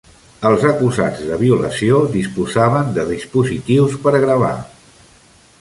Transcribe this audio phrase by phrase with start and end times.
[0.49, 4.55] Els acusats de violació disposaven de dispositius per gravar